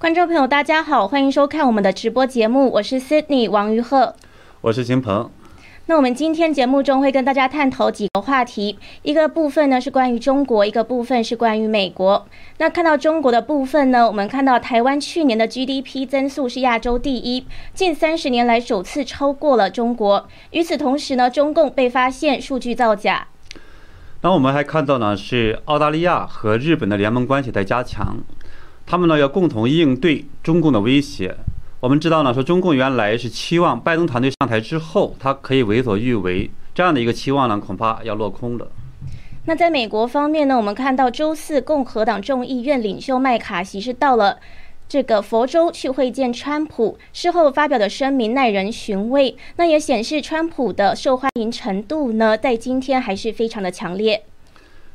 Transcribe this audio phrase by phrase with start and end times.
[0.00, 4.14] 观众朋友，大家好，欢迎收看我们的直播节目，我是 Sydney 王于鹤，
[4.62, 5.30] 我是秦鹏。
[5.84, 12.26] 那我们今天节目中会跟大家探讨几个话题，一个部分呢是关于中国，一个部分是关于美国。
[12.56, 17.44] 那看到中国的部分呢，我们看到台湾去年的 GDP 增速是亚洲第一，
[17.74, 20.26] 近三十年来首次超过了中国。
[20.52, 23.26] 与此同时呢，中共被发现数据造假。
[24.22, 28.16] 那我们还看到呢，是澳大利亚和日本的联盟关系在加强。
[28.90, 31.32] 他们呢要共同应对中共的威胁。
[31.78, 38.66] 我们知道呢，说中共原来是期望拜登团队上台之后，他可以为所欲为，这样的一个期望呢，恐怕要落空了。
[39.44, 44.40] 那在美国方面呢，我们看到周四共和党众议院领袖麦卡锡是到了
[44.88, 49.36] 这个佛州去会见川普，事后发表的声明耐人寻味。
[49.54, 54.24] 那也显示川普的受欢迎程度呢，在今天还是非常的强烈。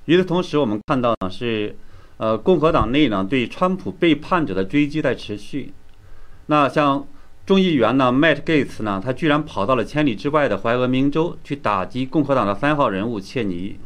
[0.04, 1.78] 与此同时，我们看到呢是。
[2.18, 5.74] 呃，共和党内呢对川普背叛者的追击在持续。
[6.48, 7.06] 那像
[7.46, 13.78] 众议员呢，Matt Gates 呢，他居然跑到了千里之外的怀俄明州去打击共和党的三号人物切尼。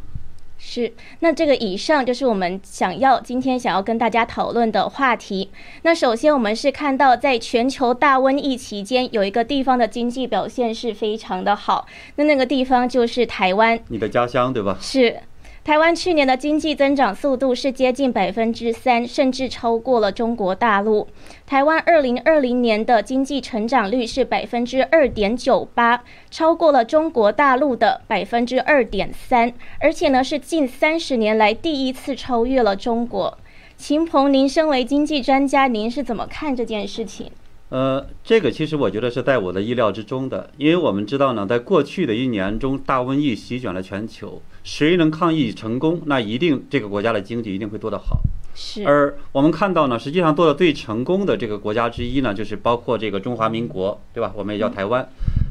[0.61, 0.91] 是，
[1.21, 5.49] 那这个以上就是我们想要今天想要跟大家讨论的话题。
[5.83, 13.79] 那首先我们是看到，在全球大瘟疫期间，有一个地方的经济表现是非常的好，那那个地方就是台湾。
[13.87, 14.77] 你的家乡对吧？
[14.81, 15.21] 是。
[15.63, 21.07] 台湾去年的经济增长速度是接近百分之三，甚至超过了中国大陆。
[21.45, 33.37] 台湾二零二零年的经济成长率是百分之二点九八，超过了中国大陆的百分之二点三，而且呢是近三十年来第一次超越了中国。
[33.77, 37.31] 秦鹏，您身为经济专家，您是怎么看这件事情？
[37.69, 48.21] 呃，这个其实我觉得是在我的意料之中的，因为我们知道呢，在过去的一年中，大瘟疫席卷了全球，谁能抗疫成功，那一定这个国家的经济一定会做得好。
[48.55, 48.83] 是。
[48.85, 54.33] 而我们看到呢，实际上做的最成功的这个国家之一呢，就是包括这个中华民国，对吧？
[54.35, 55.07] 我们也叫台湾。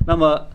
[0.09, 0.49] 那么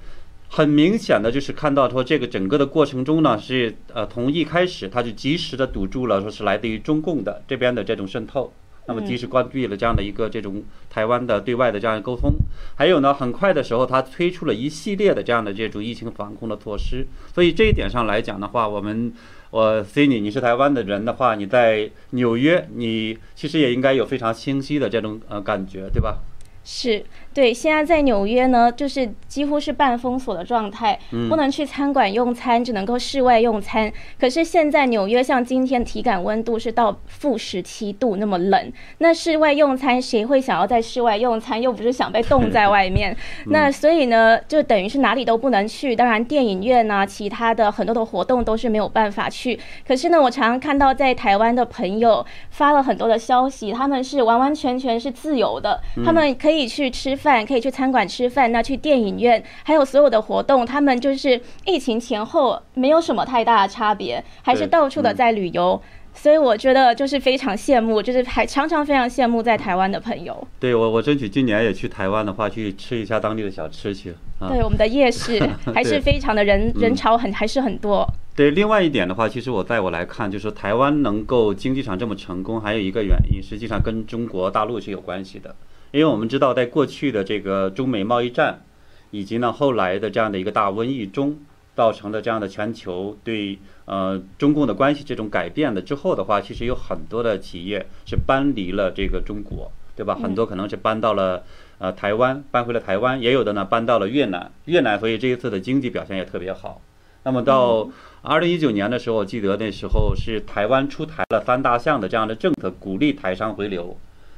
[0.50, 8.52] 很明显的就是看到说，这个整个的过程中呢，是呃，从一开始他就及时的堵住了，说是来自于中共的这边的这种渗透。
[8.86, 12.32] 那么及时关闭了这样的一个这种台湾的对外的这样沟通，
[12.76, 17.08] 还有呢，很快的时候，他推出了一系列的这样的这种疫情防控的措施。
[17.34, 19.14] 所以这一点上来讲的话，我们，
[19.52, 26.20] 我 Cindy，你是台湾的人的话，你在纽约，你其实也应该有非常清晰的这种呃感觉，对吧？
[26.64, 27.06] 是。
[27.34, 33.92] 对，现在在纽约呢，就是几乎是半封锁的状态，不能去餐馆用餐，只能够室外用餐。
[34.20, 41.60] 可是现在纽约像今天体感温度是到负十七度那么冷，那室外用餐谁会想要在室外用餐？
[41.60, 43.18] 又不是想被冻在外面。
[43.50, 45.96] 那所以呢，就等于是哪里都不能去。
[45.96, 49.60] 当然，电影院啊，其他的很多的活动都是没有办法去。
[49.88, 57.14] 可是呢，我常常看到在台湾的朋友发了很多的消息，他们是完完全全是自由的，他们可以去吃。
[57.24, 65.82] 饭可以去餐馆吃饭，那去电影院，还有所有的活动，他们就是疫情前后没有什么太大的差别，还是到处的在旅游，
[66.14, 70.46] 所以我觉得就是非常羡慕，就是还常常非常羡慕在台湾的朋友。
[70.60, 74.14] 对我，我争取今年也去台湾的话，去吃一下当地的小吃去。
[74.50, 75.40] 对，我们的夜市
[75.74, 78.06] 还是 非常的人人潮很还是很多。
[78.36, 85.56] 对，另外一点的话，其实我在我来看，就是台湾能够经济上这么成功，还有一个原因，实际上跟中国大陆是有关系的。
[85.94, 88.64] 因为我们知道，在过去的这个中美贸易战，
[89.12, 91.38] 以及呢后来的这样的一个大瘟疫中，
[91.76, 100.16] 造成的这样的全球对呃中共的关系这种改变的之后的话，其实有很多的企业是搬离了这个中国，对吧？
[100.16, 101.44] 很多可能是搬到了
[101.78, 106.82] 呃台湾，搬回了台湾，也有的呢搬到了越南，越南所以这一次的经济表现也特别好。
[107.22, 107.88] 那么到
[108.24, 113.96] 二零一九年的时候，我记得那时候是台湾出台了三大项的这样的政策，鼓励台商回流。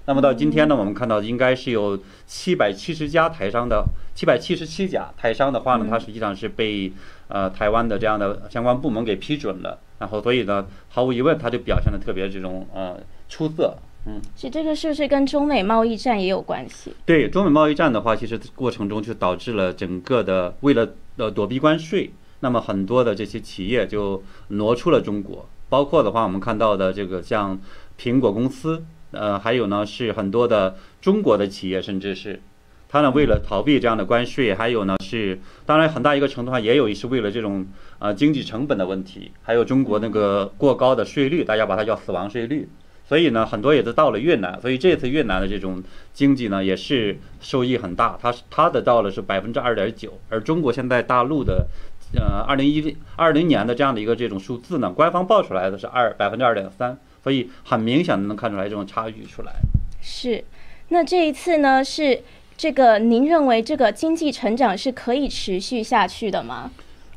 [0.07, 3.83] 那么到今天呢，我们看到应该是有七百七十家台商的
[4.13, 6.93] 七百七十七家台商的话呢，它实际上是被
[7.27, 9.79] 呃台湾的这样的相关部门给批准了。
[9.97, 13.75] 然后所以呢，毫无疑问，它就表现的特别这种呃出色。
[14.05, 16.93] 嗯，其实这个是不是跟中美贸易战也有关系？
[17.05, 20.87] 对，中美贸易战的话，其实过程中就导致了整个的为了
[21.17, 22.11] 呃躲避关税，
[22.41, 27.59] 那么很多的这些企业就挪出了中国，包括的话我们看到的这个像
[27.99, 28.85] 苹果公司。
[29.15, 32.41] 呃，还有呢，是很多的中国的企业，甚至是，
[32.87, 37.65] 他呢为了逃避这样的关税，还有呢是，当然很大一个程度上也有是为了这种
[37.99, 42.67] 呃经济成本的问题，还有中国那个过高的税率，大家把它叫死亡税率，
[43.07, 45.81] 所以呢很多也都到了越南，所以这次越南的这种
[46.13, 51.67] 经济呢也是受益很大，它它的到了是百分之二点九，而中国现在大陆的
[52.15, 56.97] 呃二零一二零年的这样的一个这种数字呢，官方报出来的是二百分之二点三。
[57.25, 59.51] 所以很明显的能看出来这种差距出来。
[59.99, 60.43] 是，
[60.89, 62.21] 那这一次呢，是
[62.55, 66.69] 这个您认为这个经济成长是可以持续下去的吗？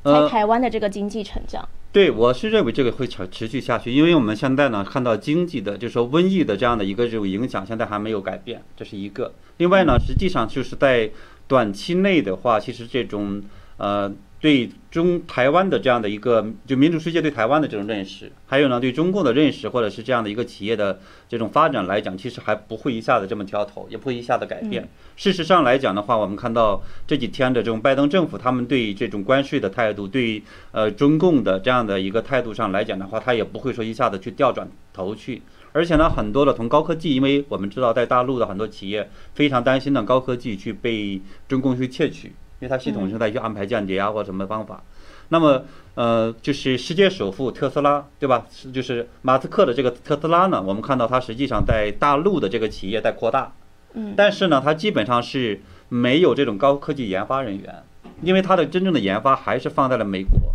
[0.03, 1.69] 在台湾的这个经济成长？
[1.93, 9.35] 对，我是认为这个会持持续下去，因为我们现在呢看到经济的，就是说瘟疫的这样的一个这种影响，现在还没有改变，这是一个。
[9.59, 11.11] 另外呢，实际上就是在
[11.47, 13.43] 短期内的话，其实这种
[13.77, 14.11] 呃。
[14.41, 24.89] 对中台湾的这样的一个，就民主世界对台湾的这种认识，还有呢对中共的认识，或者是这样的一个企业的这种发展来讲，其实还不会一下子这么挑头，也不会一下子改变。
[25.17, 35.43] 事实上来讲的话，我们看到这几天的这种拜登政府，他们对这种关税的态度，对呃中共的这样的一个态度上来讲的话，他也不会说一下子去调转头去。
[35.73, 42.33] 而且呢，很多的从高科技，因为我们知道在大陆的很多企业非常担心的高科技去被中共去窃取。
[42.61, 44.83] 因为它系统正在去安排降解啊，或者什么方法，
[45.29, 45.65] 那么
[45.95, 48.47] 呃，就是世界首富特斯拉，对吧？
[48.51, 53.53] 是就是马斯克的这个特斯拉呢，我们看到它实际上在大陆的这个企业在扩大，
[53.95, 57.83] 嗯，但是呢，它基本上是没有这种高科技研发人员，
[58.23, 60.53] 因为它的真正的研发还是放在了美国，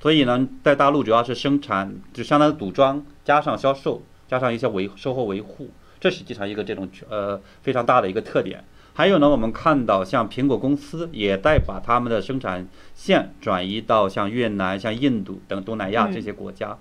[0.00, 5.68] 所以呢，在大陆主要是生产，就相当于组装加上销售，加上一些维售后维护，
[6.00, 8.64] 这实际上一个这种呃非常大的一个特点。
[8.94, 16.76] 还有呢，我们看到像苹果公司也在把他们的生产线转移到像越南、像印度等东南亚这些国家。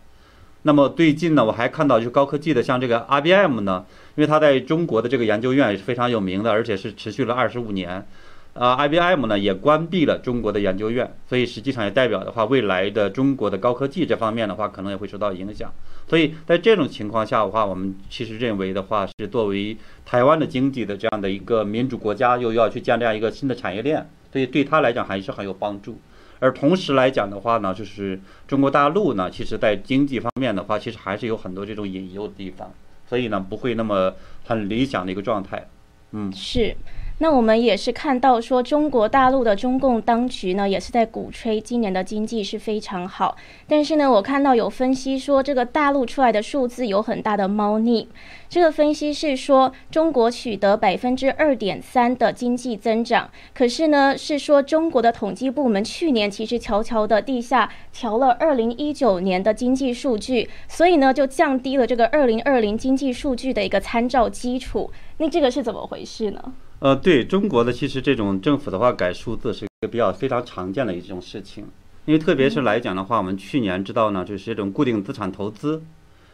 [0.63, 3.86] 那么最近呢，我还看到就是高科技的，像这个 IBM 呢，
[4.16, 8.06] 因为它在中国的这个研究院也是非常有名的，而且是持续了二十五年。
[8.53, 15.71] 啊，IBM 呢也关闭了中国的研究院，所以实际上也代表的话，未来的中国的高科技这方面的话，可能也会受到影响。
[16.09, 25.97] 所以在这种情况下的话，我们其实认为的话，是作为台湾的经济的这样的一个民主国家，又要去建这样一个新的产业链，所以对他来讲还是很有帮助。
[26.39, 32.74] 而同时来讲的话呢，就是中国大陆呢，其实在经济方面的话，其实还是有很多这种隐忧的地方，
[33.07, 34.13] 所以呢，不会那么
[34.44, 35.69] 很理想的一个状态。
[36.12, 36.75] 嗯，是。
[37.21, 43.38] 那我们也是看到说，中国大陆的中共当局呢，也是在鼓吹今年的经济是非常好。
[43.68, 48.09] 但是呢，我看到有分析说，这个大陆出来的数字有很大的猫腻。
[48.50, 64.89] 这个分析是说，中国取得百分之二点三的经济增长，可是呢，是说中国的统计部门去年其实悄悄的地下调了二零一九年的经济数据，所以呢，就降低了这个二零二零经济数据的一个参照基础。
[65.19, 66.53] 那这个是怎么回事呢？
[66.81, 71.63] 呃，对中国的其实这种政府的话改数字是一个比较非常常见的一种事情，
[72.06, 75.83] 因为特别是来讲的话，我们去年知道呢，就是这种固定资产投资，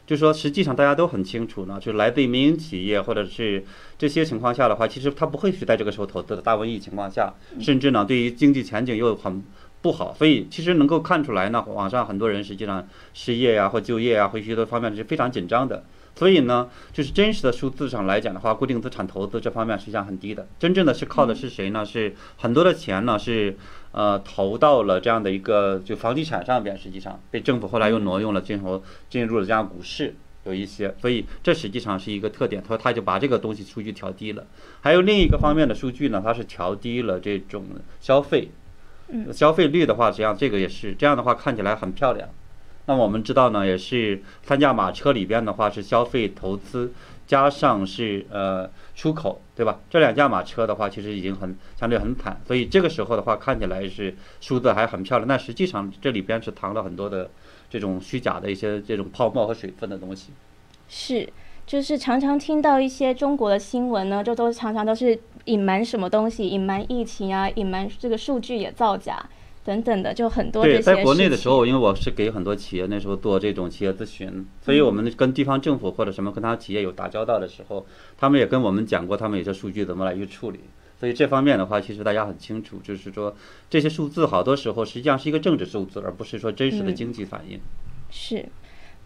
[0.05, 3.61] 就说实际上大家都很清楚呢，就是来自于民营企业或者是
[3.97, 6.41] 这些情况下的话，其实它不会是在这个时候投资的。
[6.41, 9.43] 大瘟疫情况下，甚至呢对于经济前景又很
[9.81, 15.83] 不好，所以其实能够看出来呢，网上很多人实际上失业呀或就业啊或许多方面是非常紧张的。
[16.17, 20.47] 所以呢，就是真实的数字上来讲的话，固定资产投资这方面实际上很低的。
[20.57, 21.85] 真正的是靠的是谁呢？
[21.85, 23.55] 是很多的钱呢，是
[23.91, 28.81] 呃投到了这样的一个就房地产上边，实际上被政府后来又挪用了，进入
[29.11, 30.15] 进入了这样股市
[30.45, 30.95] 有一些。
[30.99, 34.43] 所以这实际上是一个特点，他说他就把这个东西数据调低了。
[34.81, 37.63] 还有另一个方面的数据呢，它是调低了这种
[37.99, 38.49] 消费，
[39.31, 42.27] 消费率的话，实际上这个也是这样的话看起来很漂亮。
[42.87, 46.91] 那我们知道呢，也是三驾马车里边的话是消费投资
[47.27, 49.79] 加上是呃出口，对吧？
[49.89, 57.29] 这两驾马车的话其实已经很相对很惨，所以这个时候的话看起来是数字还很漂亮，但实际上这里边是藏了很多的
[57.69, 60.31] 这种虚假的一些这种泡沫和水分的东西。
[60.87, 61.27] 是，
[61.65, 69.21] 就是常常听到一些中国的新闻呢，就都常常都是隐瞒什么东西，隐瞒疫情啊，隐瞒这个数据也造假。
[69.67, 70.63] 等等的就很多。
[70.63, 77.85] 对，在国内的时候，因为我是给很多企业那时候做这种企业咨询，所以我们跟地方政府或者什么跟他企业有打交道的时候，
[78.17, 80.61] 他们也跟我们讲过，他们有些数据怎么来去处理。
[80.97, 83.35] 所以这方面的话，其实大家很清楚，就是说
[83.69, 87.59] 这些数字好多时候实际上是一个政治数字，而不是说真实的经济反应。
[88.09, 88.45] 是。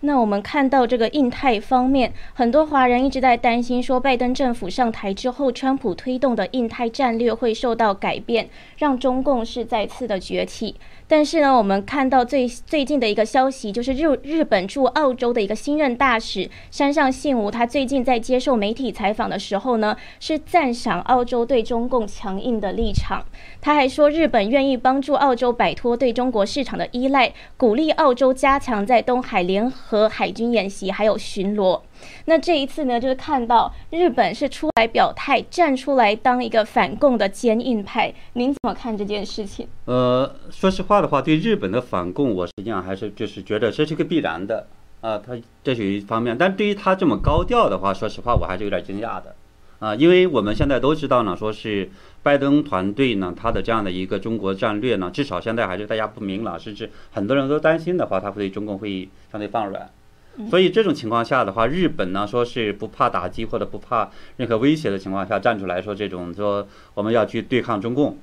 [0.02, 10.76] 那我们看到这个印太方面，很多华人一直在担心说，拜登政府上台之后，川普推动的印太战略会受到改变，让中共是再次的崛起。
[11.12, 23.26] 但是呢，我们看到最最近的一个消息，就是日日本驻澳洲的一个新任大使山上信吾，他最近在接受媒体采访的时候呢，是赞赏澳洲对中共强硬的立场。
[23.60, 31.82] 他还说，日本愿意帮助澳洲摆脱对中国市场的依赖，鼓励澳洲加强在东海联合海军演习还有巡逻。
[32.26, 38.14] 那这一次呢，就是看到日本是出来表态，站出来当一个反共的坚硬派。
[38.34, 39.68] 您怎么看这件事情？
[39.86, 44.68] 呃，说实话的话，对日本的反共，我实际上还是就是觉得这是个必然的
[45.02, 45.18] 啊。
[45.18, 49.36] 他这是一方面，但对于他这么高调的话，说实话，我还是有点惊讶的。
[49.80, 51.90] 啊，因为我们现在都知道呢，说是
[52.22, 59.90] 拜登团队呢，他的这样的一个中国战略呢，至少现在还是大家不明朗，甚至很多人都担心的话，他会对中共会相对放软。
[60.50, 68.18] 所以这种情况下的话，日本呢说是不怕打击或者不怕任何威胁的情况下站出来说这种说我们要去对抗中共，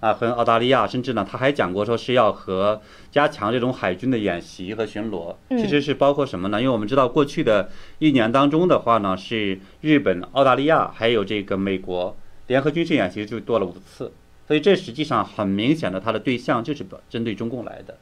[0.00, 6.60] 啊和澳大利亚，甚至呢他还讲过说是要和加强这种海军的演习和巡逻，其实是包括什么呢？
[6.60, 12.14] 因为我们知道过去的一年当中的话呢，是日本、澳大利亚还有这个美国
[12.48, 14.12] 联合军事演习就多了五次，
[14.46, 17.96] 所以这实际上很明显的它的对象就是针对中共来的。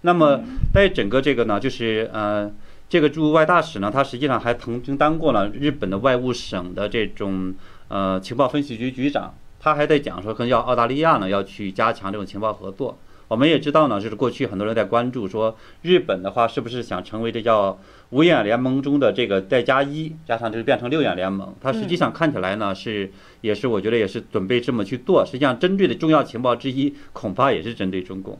[0.00, 0.40] 那么
[0.72, 2.50] 在整个这个呢，就是呃。
[2.88, 7.54] 这个驻外大使呢，他实际上还曾经当过了日本的外务省的这种
[7.88, 9.34] 呃情报分析局局长。
[9.60, 12.96] 他还在讲说，跟要澳大利亚呢要去加强这种情报合作。
[13.26, 17.78] 我们也知道呢，就是过去很多人在关注说，日本的话是不是想成为这叫
[18.10, 21.54] 五眼联盟中的这个再加一，加上就是变成六眼联盟。
[21.60, 25.26] 它实际上看起来呢是也是我觉得也是准备这么去做。
[25.26, 28.38] 实际上针对的重要情报之一，恐怕也是针对中共。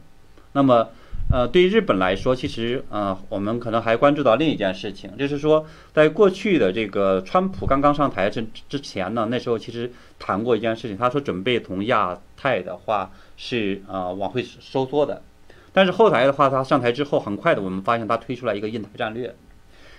[0.53, 0.89] 那么。
[1.31, 15.23] 呃，对于日本来说，其实呃，我们可能还关注到另一件事情，就是说，在过去的这个川普刚刚上台之之前呢，那时候其实谈过一件事情，他说准备从亚太的话是呃往回收缩的，
[15.71, 19.35] 但是后来的话，他上台之后，很快的我们发现他推出来一个印太战略，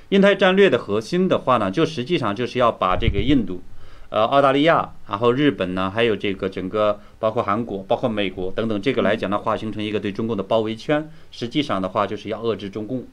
[0.10, 3.62] 印太战略的核心的话呢，就实际上就是要把这个印度。
[4.10, 11.08] 呃，澳大利亚，然后日本呢，还有这个整个包括韩国、包括美国等等，这个来讲的话，形成一个对中共的包围圈。
[11.30, 13.06] 实际上的话，就是要遏制中共。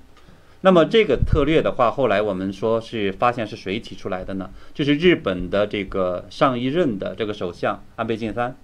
[0.62, 4.48] 那么这个策略的话，后来我们说是发现是谁提出来的呢？
[4.72, 8.56] 就是日本的这个上一任的这个首相安倍晋三，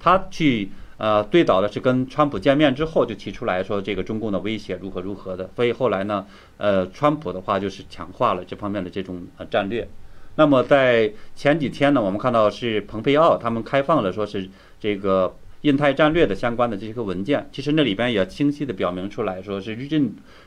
[0.00, 5.48] 他去呃对倒的是跟川普见面之后就提出来说这个中共的威胁如何如何的。
[5.54, 6.26] 所以后来呢，
[6.56, 9.88] 呃，川普的话就是强化了这方面的这种呃战略。
[10.36, 17.48] 那么在前几天呢，我们看到是蓬佩奥他们开放了，说是这个印太战略的相关的这些个文件。
[17.50, 19.88] 其实那里边也清晰的表明出来说是日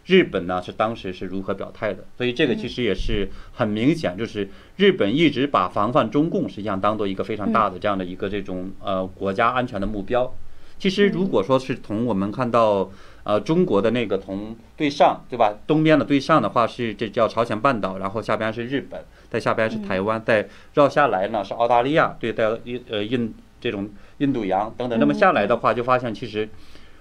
[0.05, 2.05] 日本呢是当时是如何表态的。
[2.17, 10.34] 所以这个其实也是很明显，就是日本一直把防范中共实际上当做一个非常大的这样的一个这种呃国家安全的目标。
[10.77, 12.89] 其实如果说是从我们看到
[13.29, 19.00] 呃中国的那个从对上对吧，东边的对上的话是这叫朝鲜半岛，然后下边是日本。
[19.29, 23.31] 在下边是台湾，再绕下来呢是澳大利亚，对，在印呃印
[23.62, 25.00] 这种印度洋等等。
[25.00, 26.50] 那么下来的话，就发现其实，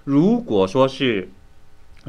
[0.05, 1.31] 如果说是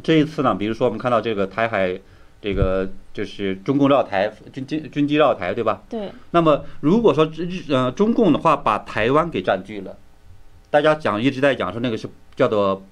[0.04, 1.98] 这一次呢，比如说我们看到这个台海，
[2.42, 5.84] 这个就是中共绕台军机军机绕台，对吧？
[5.90, 6.12] 对。
[6.32, 9.96] 那么如果说日呃中共的话把台湾给占据了，
[10.70, 12.84] 大家讲一直在讲说那个是叫做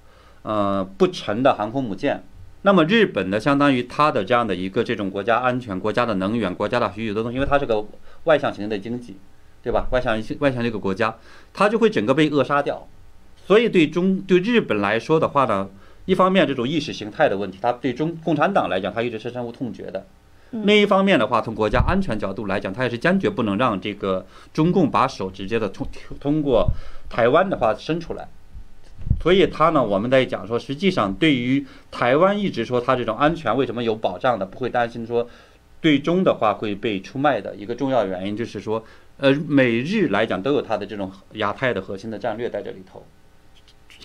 [0.43, 2.23] 呃不沉的航空母舰。
[2.63, 7.85] 那么日本呢，相当于它的这样的一个这种国家安全、国家的能源、国家的许许多多东西，因为它是个
[8.25, 9.15] 外向型的经济，
[9.63, 9.87] 对吧？
[9.91, 11.15] 外向外向这个国家，
[11.53, 12.87] 它就会整个被扼杀掉。
[13.45, 15.69] 所以对中对日本来说的话呢，
[16.05, 20.01] 一方面这种意识形态的问题，它对中共产党来讲，它一直是深恶痛绝的；
[20.51, 25.87] 另一方面的话，从国家安全角度来讲，它也是坚决不能让这个中共把手直接的通
[26.19, 26.69] 通过
[27.07, 28.27] 台湾的话伸出来。
[29.21, 35.27] 所以他呢，我们在讲说，实际上对于台湾一直说它这种安全为什么有保障的，不会担心说
[35.81, 38.83] 最终的话会被出卖的一个重要原因，就是说，
[39.17, 43.03] 呃，美日来讲都有它的这种亚太的核心的战略在这里头。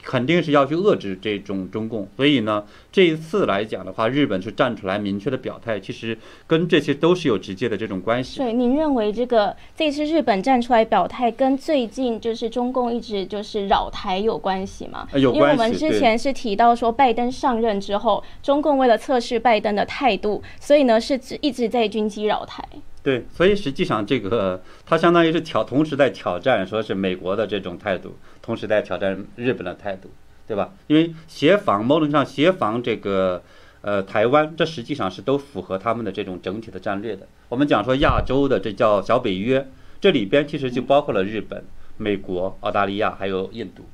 [0.02, 8.38] 肯定是要去遏制这种中共，所以呢，这一次来讲的话，日本是站出来明确的表态，其实跟这些都是有直接的这种关系。
[8.38, 15.06] 对，您认为这个这次日本站出来表态，跟最近就是中共一直就是扰台有关系吗？
[15.14, 15.38] 有关系。
[15.38, 22.62] 因为我们之前是提到说，拜登上任之后，中共为了测试拜登的态度，所以呢是一直在军机扰台。
[23.02, 30.08] 对，所以实际上这个它相当于是挑，同时在挑战，说是美国的这种态度，同时在挑战日本的态度，
[30.46, 30.72] 对吧？
[30.86, 33.42] 因为协防，某种上协防这个
[33.80, 37.26] 呃台湾，这实际上是都符合他们的这种整体的战略的。
[37.48, 39.68] 我们讲说亚洲的这叫小北约，
[40.00, 41.64] 这里边其实就包括了日本、
[41.96, 43.84] 美国、澳大利亚还有印度。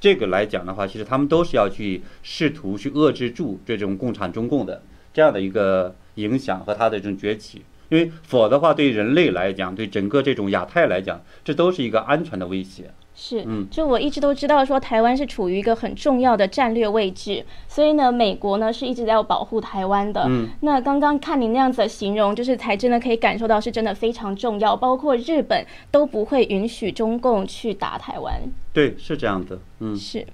[0.00, 4.82] 这个来讲的话，其实他们都是要去试图去遏制住这种共产中共的
[5.14, 7.62] 这样的一个影响和它的这种崛起。
[7.90, 12.90] 因为否的话，对人类来讲，对整个这种亚太来讲，这都是一个安全的威胁。
[13.12, 20.24] 是，嗯，就我一直都知道说，台湾是处于一个很重要的战略位置，所以呢，美国呢是一直在保护台湾的。
[20.26, 28.40] 嗯，那刚刚看您那样子的形容，就是才真的可以感受到是真的非常重要，包括日本都不会允许中共去打台湾。
[28.72, 30.24] 对，是这样的，嗯，是。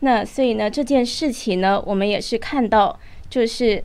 [0.00, 3.00] 那所以呢，这件事情呢，我们也是看到，
[3.30, 3.82] 就是。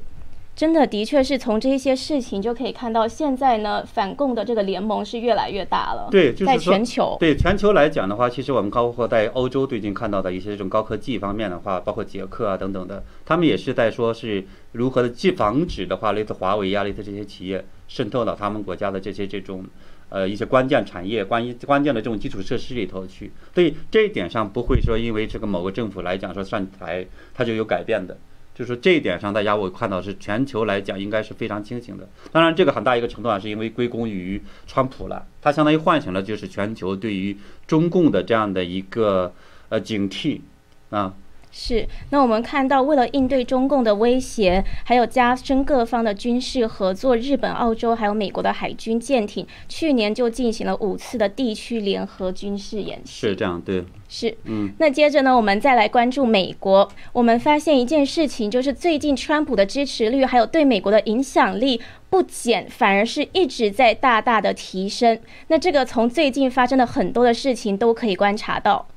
[0.55, 6.09] 真的，的确是从这些事情就可以看到，现在呢，反共的这个联盟是越来越大了。
[6.11, 7.17] 对，就是在全球。
[7.19, 19.65] 对全球来讲的话，其实我们包括在欧洲最近看到的一些这种高科技方面的话，包括捷克啊等等的，他们也是在说是如何的既防止的话，类似华为呀、类似这些企业渗透到他们国家的这些这种
[20.09, 23.31] 呃一些关键产业、关于关键的这种基础设施里头去。
[23.55, 28.15] 所以这一点上不会说因为这个某个政府来讲说上台，它就有改变的。
[28.53, 32.07] 就是这一点上，大家我看到是全球来讲应该是非常清醒的。
[32.31, 39.33] 当然，这个很大一个程度上是因为归功于川普了，他相当于唤醒了就是全球对于中共的这样的一个
[39.69, 40.41] 呃警惕
[40.89, 41.13] 啊。
[41.55, 53.27] 是，那我们看到，为了应对中共的威胁，还有加深各方的军事合作，日本、澳洲还有美国的海军舰艇，去年就进行了五次的地区联合军事演习。
[53.27, 53.85] 是这样，对。
[54.09, 54.73] 是，嗯。
[54.79, 56.89] 那接着呢，我们再来关注美国。
[57.11, 61.79] 我们发现一件事情，就是最近川普的支持率还有对美国的影响力
[62.09, 65.19] 不减，反而是一直在大大的提升。
[65.49, 68.87] 那这个从最近发生的很多的事情都可以观察到。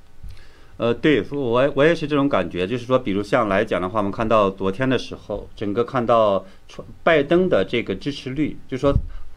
[0.78, 6.44] 呃，对，我我也是这种感觉，就是说，比如像来讲的话，我们看到昨天的时候，整个看到
[7.02, 8.92] 拜登的这个支持率，就是说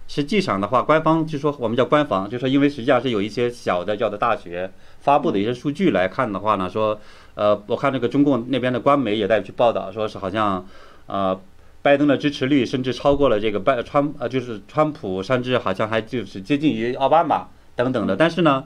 [0.10, 4.70] 实际上的话，官方就说我们叫官方，就说因为实际上是有一些小的叫做大学
[5.00, 7.00] 发布的一些数据来看的话呢，说，
[7.36, 10.68] 呃，我看这个中共那边的官媒也在去报道，说是好像，
[11.06, 11.40] 呃，
[11.82, 18.66] 拜登的支持率甚至超过了这个拜川，呃，就是川普，甚至好像还就是接近于奥巴马等等的，但是呢。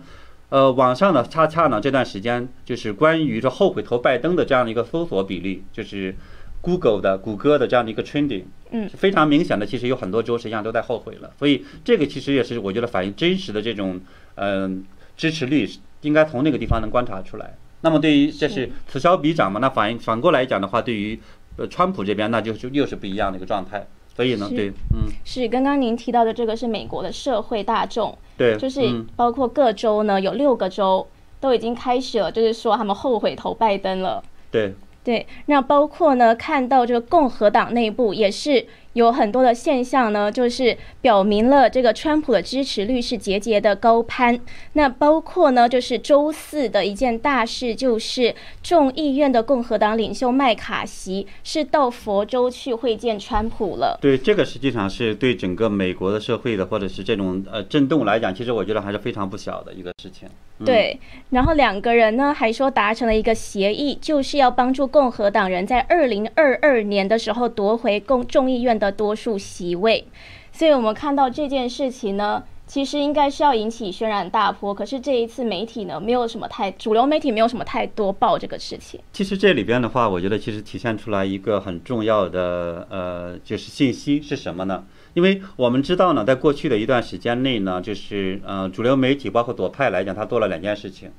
[0.54, 6.16] 呃，网上呢，恰恰呢，这段时间就是关于说后悔投拜登的这样的一个搜索比例，就是
[6.62, 9.66] Google 的谷歌的这样的一个 trending，嗯，是非常明显的。
[9.66, 14.00] 其实有很多州实际上都在后悔了，所以这个其实也是我觉得反映真实的这种
[14.36, 14.84] 嗯
[15.18, 15.68] 支持率，
[16.02, 17.56] 应该从那个地方能观察出来。
[17.82, 21.20] 那么对于这是此消彼长嘛，那反映反过来讲的话，对于
[21.58, 23.88] 呃川普这边，那就就又是不一样的一个状态。
[24.16, 28.18] 所以呢，对，嗯，是刚刚您提到的这个是美国的社会大众。
[28.38, 28.82] 对，就是
[29.16, 31.08] 包括各州呢，有六个州
[31.40, 34.24] 都已经开始了，就是说他们后悔投拜登了。
[34.52, 34.74] 对，
[35.04, 38.66] 对，那包括呢，看到这个共和党内部也是。
[38.94, 44.40] 有很多的现象呢，就是表明了这个川普的支持率是节节的高攀。
[44.74, 53.98] 那包括呢，就是周四的一件大事，就是众议院的共和党领袖麦卡锡是到佛州去会见川普了。
[54.00, 60.30] 对，这个实际上是对整个美国的社会的或者是这种呃震动来讲，其实我觉得还是非常不小的一个事情。
[60.66, 61.00] 对，
[61.30, 68.74] 然后两个人呢还说达成了一个协议，就是要帮助共和党人在二零二二年的时候夺回共众议院。
[68.74, 70.04] 的多数席位，
[70.52, 74.74] 所以我们看到这件事情呢，其实应该是要引起轩然大波。
[74.74, 79.00] 可是这一次媒体呢，没有什么太主流媒体没有什么太多报这个事情。
[79.14, 84.84] 其实这里边的话，我觉得其实体现出来一个很重要的呃，就是信息是什么呢？
[85.14, 91.12] 因为我们知道呢，在过去的一段时间内呢，就是呃，主流媒体包括左派来讲，他做了两件事情。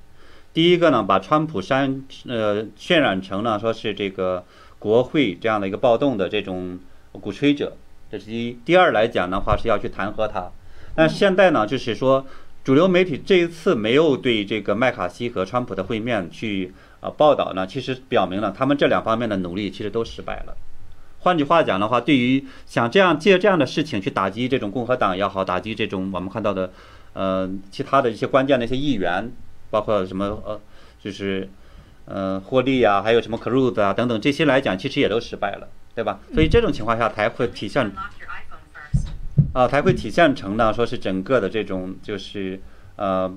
[0.52, 4.44] 第一个呢，把川普山呃渲染成呢，说是这个
[4.78, 6.78] 国会这样的一个暴动的这种。
[7.20, 7.76] 鼓吹者，
[8.10, 8.58] 这是第一。
[8.64, 10.50] 第二来讲的话是要去弹劾他。
[10.96, 12.26] 但现在呢，就是说
[12.64, 20.56] 主流媒体这一次没有对这个麦卡锡和川普的会面去呃报道呢，其实表明了他们这两方面的努力其实都失败了。
[21.24, 26.70] 换句话讲的话，对于想这样借这样的事情去打击这种共和党也好，打击这种我们看到的
[27.14, 29.32] 呃其他的一些关键的一些议员，
[29.70, 30.60] 包括什么呃
[31.02, 31.48] 就是
[32.04, 35.66] 呃霍利啊，还有什么 Cruz 啊等等这些来讲，其实也都失败了。
[35.94, 36.18] 对吧？
[36.34, 37.88] 所以这种情况下才会体现，
[39.52, 42.60] 啊，才会体现成呢，说是整个的这种就是
[42.96, 43.32] 呃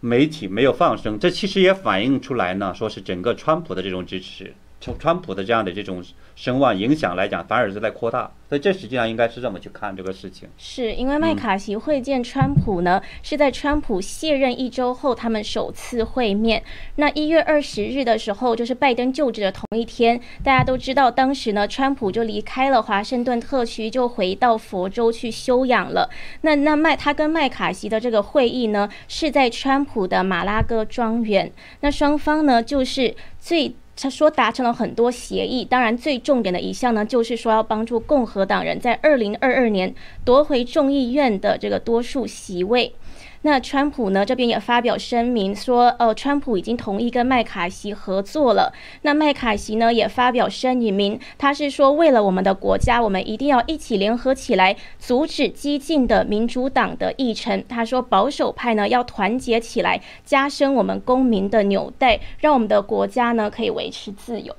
[0.00, 4.52] 媒体没有放声，这其实也反映出来呢，说是整个川普的这种支持。
[4.80, 6.02] 从川普的这样的这种
[6.34, 10.48] 声望影响来讲，反而是在扩大，所以这实际上应该是这么去看这个事情。
[10.56, 16.62] 是因为麦卡锡会见川普呢，是在川普卸任一周后，他们首次会面。
[16.96, 26.08] 那一月二十日的时候，就是拜登就职的同一天，大家都知道，当时呢，川普就离开了华盛顿特区，就回到佛州去休养了。
[26.40, 31.52] 那那麦他跟麦卡锡的这个会议呢，是在川普的马拉戈庄园。
[31.80, 33.74] 那双方呢，就是最。
[34.02, 42.94] 他说达成了很多协议，当然最重点的一项呢，就是说要帮助共和党人在二零二二年夺回众议院的这个多数席位。
[43.42, 48.72] 那川普呢这边也发表声明说，呃，川普已经同意跟麦卡锡合作了。
[49.02, 57.64] 那麦卡锡呢也发表声明，他是说为了我们的国家，我们一定要一起联合起来，阻止激进的民主党的议程。
[57.66, 64.54] 他说保守派呢要团结起来，加深我们公民的纽带，让我们的国家呢可以维持自由。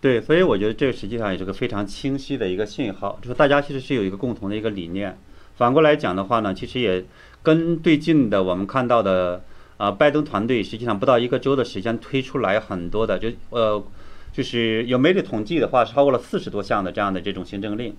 [0.00, 5.18] 对，所以我觉得这实际上也是个非常清晰的一个信号，就是大家其实是有一个共同的一个理念。
[5.56, 7.02] 反过来讲的话呢，其实也
[7.46, 9.40] 跟最近的我们看到的
[9.76, 13.80] 啊，拜登团队实际上不到一个周的时间推出来很多的，就呃，
[14.32, 17.94] 就是有媒体统计的话，超过了四十多项的这样的这种行政令。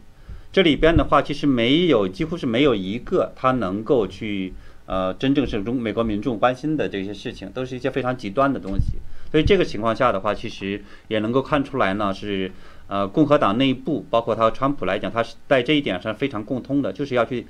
[0.51, 4.53] 这里边的话，其实没有，几乎是没有一个他能够去
[4.85, 8.97] 呃，真正是中美国民众关心的这些事情，都是一些非常极端的东西。
[9.31, 12.51] 所以这个情况下的话，其实也能够看出来呢，是
[12.87, 17.47] 呃共和党内部，包括他川普来讲，他是在这一点上非常共通的，就是要去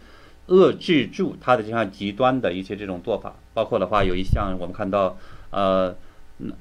[0.48, 3.36] 遏制住他的这样极端的一些这种做法。
[3.54, 5.18] 包括的话，有一项我们看到
[5.50, 5.96] 呃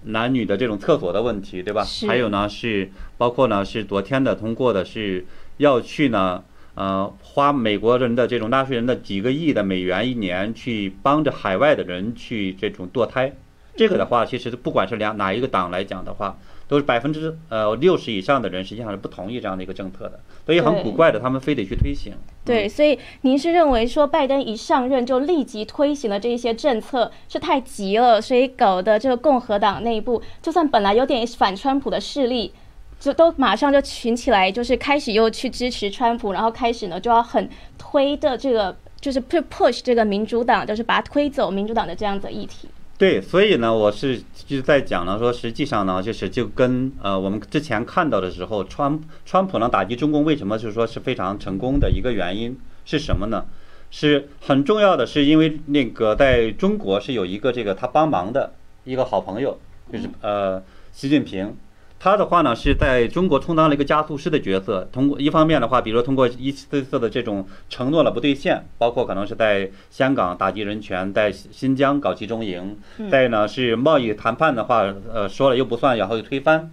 [0.05, 1.85] 男女的这种厕所的问题，对吧？
[2.07, 5.27] 还有呢是包括呢是昨天的通过的是
[5.59, 6.43] 要去呢
[6.75, 13.35] 呃花美国人的这种纳税人的几个亿的美元一年去帮着海外的人去这种堕胎。
[13.77, 16.39] 这个的话，其实不管是两哪一个党来讲的话，
[16.69, 22.13] 都是百分之呃六十以上的人实际上是不同意这样的一个政策的，所以很古怪的，他们非得去推行。
[22.45, 32.53] 对，所以您是认为说拜登一上任就立即推行了这一些政策是太急了，所以搞得这个共和党内部就算本来有点反川普的势力，
[32.99, 37.49] 就都马上就群起来，就是开始又去支持川普，然后开始呢就要很
[37.79, 42.69] 推的这个就是 push 这个民主党，就是把它推走民主党的这样子议题。
[42.99, 53.45] 对，所以呢，我是就在讲呢，说实际上呢，就是就跟呃我们之前看到的时候，川川普呢打击中共为什么就是说是非常成功的一个原因是什么呢？
[53.91, 58.55] 是很重要的，是因为那个在中国是有一个这个他帮忙的
[58.85, 59.59] 一个好朋友，
[59.93, 61.55] 就是呃习近平。
[61.99, 64.87] 他的话呢，是在中国充当了一个加速师的角色。
[64.93, 72.79] 通过一方面的话，比如说通过一次次的这种承诺了不兑现，包括可能是在香港打击人权，在新疆搞集中营，
[73.11, 76.71] 再呢是贸易谈判的话，呃说了又不算，然后又推翻。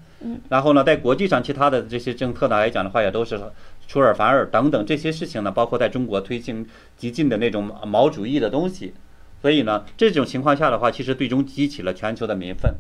[0.50, 3.40] 然后呢，在国际上其他的这些政策呢来讲的话，也都是
[3.88, 6.66] 出尔反尔等等这些事情呢，包括在中国推行
[6.98, 8.94] 激进的那种毛主义的东西。
[9.42, 12.74] 所以呢，这种情况下的话，其实最终激起了全球的民愤。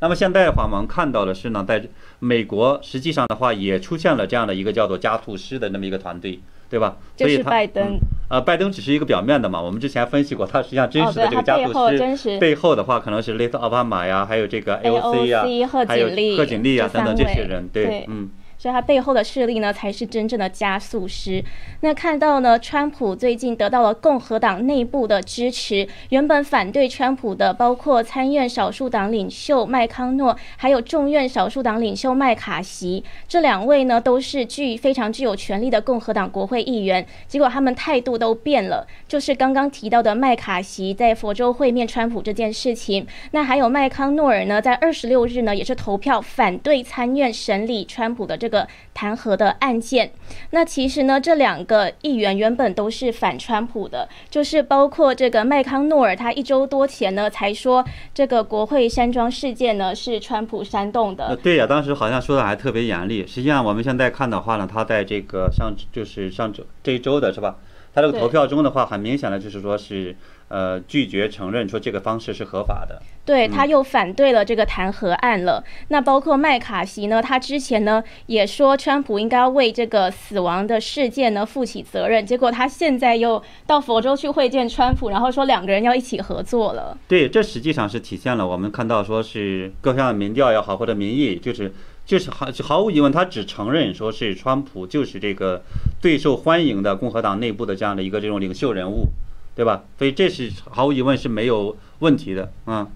[0.00, 1.82] 那么现在的话，我们看到的是呢，在
[2.18, 6.96] 美国实际上的话，也出现了这样的一个叫做加速师的那么一个团队，对吧？
[7.14, 7.98] 就是拜登。
[8.28, 9.60] 呃，拜登只是一个表面的嘛。
[9.60, 11.72] 我们之前分析过，他实际上真实的这个加速
[12.16, 15.44] 师背后的话，可能是类似奥巴马呀，还有这个 AOC 呀，
[15.86, 18.30] 还有贺锦丽呀等等这些人，对，嗯。
[18.60, 21.42] 所以它背后的势力呢，才是真正的加速师。
[21.80, 25.88] 那看到呢，川普最近得到了共和党内部的支持。
[26.10, 37.06] 原本反对川普的，包括参院少数党领袖麦康诺，还有众院少数党领袖麦卡锡，这两位呢，都是具非常具有权力的共和党国会议员。
[37.26, 43.06] 结果他们态度都变了，就是刚刚提到的麦卡锡在佛州会面川普这件事情。
[43.30, 48.49] 那还有麦康诺尔呢，在二十六日呢，也是投票反对参院审理川普的这。
[48.50, 50.10] 个弹劾的案件，
[50.50, 61.34] 那其实呢，这两个议员原本都是反川普的，就是包括这个麦康诺尔，他一周多前呢才说这个国会山庄事件呢是川普煽动的。
[61.36, 63.26] 对呀，当时好像说的还特别严厉。
[63.26, 67.56] 实际上我们现在看的话呢，他在这个上就是上周这一周的是吧？
[67.94, 70.16] 他这个投票中的话，很明显的就是说是。
[70.50, 75.62] 呃，拒绝承认说这个方式是合法的，对，他又反对了这个弹劾案了。
[75.90, 86.98] 那包括麦卡锡呢，他之前呢也说川普应该为这个死亡的事件呢负起责任，结果他现在又到佛州去会见川普，然后说两个人要一起合作了。
[87.06, 91.72] 对，这实际上是体现了我们看到说是各项民调也好或者民意，就是
[92.10, 95.62] 就是毫毫无疑问，他只承认说是川普就是这个
[96.00, 99.06] 最受欢迎的共和党内部的这样的一个这种领袖人物。
[99.52, 99.84] 对吧？
[99.98, 102.86] 所以这是毫无疑问是没有问题的啊。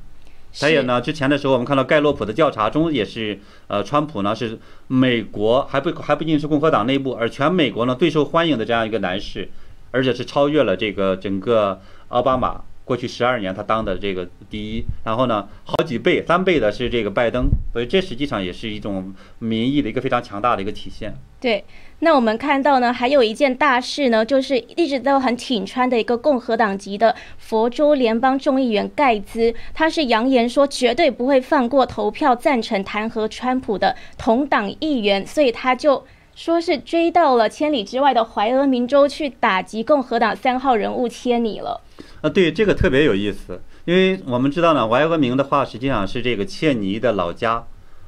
[0.60, 9.50] 还有呢，之前的时候我们看到盖洛普的调查中也是，呃，川普呢是美国还不还不仅仅是共和党内部，而全美国呢最受欢迎的这样一个男士，
[9.90, 12.62] 而且是超越了这个整个奥巴马。
[12.84, 21.14] 过去十二年，他当的这个第一，然后呢，好几倍、三倍的是这个拜登，所以这实际上也是一种民意的一个非常强大的一个体现。
[21.40, 21.64] 对，
[22.00, 41.80] 那我们看到呢，还有一件大事呢，就是一直都很挺川的一个共和党籍的佛州联邦众议员盖兹，他是扬言说绝对不会放过投票赞成弹劾川普的同党议员，所以他就说是追到了千里之外的怀俄明州去打击共和党三号人物切尼了。
[42.20, 47.64] 啊，对这个特别有意思，因为我们知道呢，怀俄明的话实际上是这个切尼的老家，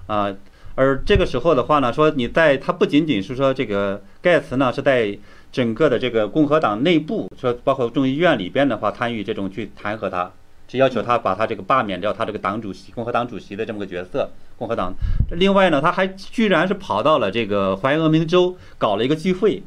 [0.07, 0.35] 啊，
[0.75, 5.17] 而这个时候的话呢，说你在他不仅仅是说这个盖茨呢是在
[5.53, 10.33] 整个的这个共和党内部，说包括众议院里边的话参与这种去弹劾他，
[10.67, 14.31] 就要求他把他这个罢免掉他这个党主席，共和党主席的这么个角色。
[14.59, 14.95] 共和党。
[15.33, 19.63] 另外呢，他还居然是跑到了这个怀俄明州搞了一个聚会。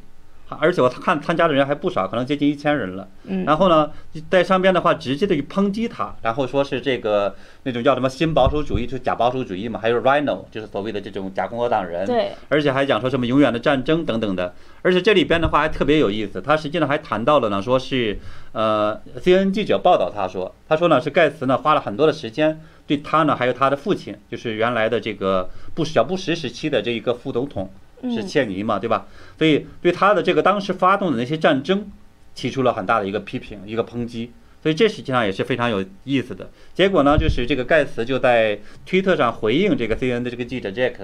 [0.60, 3.08] 而且我看参加的人还不少，可能接近一千人了。
[3.26, 3.92] 嗯，然后呢，
[4.30, 12.06] 在上边的话直接的去抨击他，然后说是这个那种叫什么新保守主义，就是假保守主义嘛，还有 Rhino，就是所谓的这种假共和党人。
[12.06, 12.32] 对。
[12.48, 14.54] 而且还讲说什么永远的战争等等的。
[14.82, 18.18] 而且这里边的话还特别有意思，他实际上还谈到了呢，说是
[18.54, 27.70] 呃，CNN 记者报道他说，他说呢是盖茨呢花了很多的时间对他呢，还有他的父亲，就是原来的这个布小布什时期的这一个副总统。
[28.04, 29.08] 是切尼嘛，对吧？
[29.38, 31.92] 所以对他的这个当时发动的那些战争，
[32.36, 34.32] 提出了很大的一个批评，一个抨击。
[34.62, 36.50] 所以这实际上也是非常有意思的。
[36.74, 40.96] 结果呢，就是这个盖茨就在推特上回应这个 CNN 的这个记者 Jack，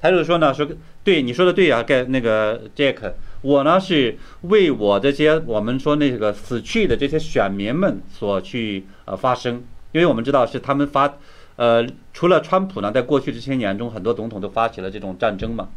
[0.00, 0.66] 他就说呢，说
[1.04, 11.16] 对你说的对啊，盖那个 Jack，我呢是为我这些我们说那个死去的这些选民们所去呃发声，因为我们知道是他们发，
[11.54, 15.68] 呃，除了川普呢，在过去这些年中，很多总统都发起了这种战争嘛。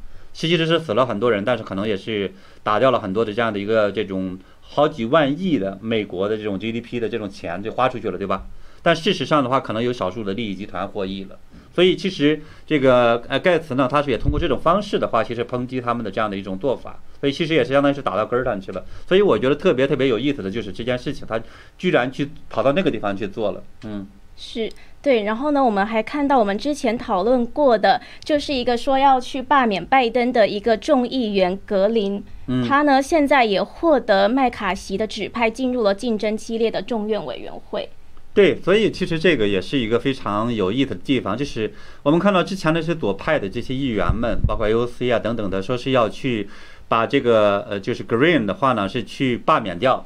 [0.47, 8.47] 其实是死了很多人，但是可能也是打掉了很多的这样的一个这种好几万亿的美国的这种 GDP 的这种钱就花出去了，对吧？
[8.81, 11.37] 但事实上的话，可能有少数的利益集团获益了。
[11.75, 18.85] 所以其实这个呃盖茨呢，他是也通过这种方式的话，其实抨击他们的这样的一种做法，所以其实也是相当于是打到根儿上去了。
[19.09, 21.37] 所以我觉得特别特别有意思的就是这件事情，他
[21.77, 24.07] 居然去跑到那个地方去做了，嗯。
[24.41, 32.21] 是对，然后呢，我们还看到我们之前讨论过的，就是一个说要去罢免拜登的一个众议员格林，
[32.67, 37.87] 他呢现在也获得麦卡锡的指派，进入了竞争激烈的众院委员会。
[38.33, 46.49] 对，所以其实这个也是一个非常有意思的地方，就是我们看到之前那些左派的这些议员们，包括 AOC 啊等等的，说是要去
[46.89, 50.05] 把这个呃就是 Green 的话呢是去罢免掉，